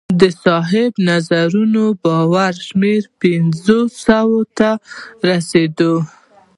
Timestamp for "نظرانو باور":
1.09-2.53